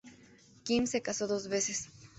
[0.63, 1.91] Kim se casó dos veces.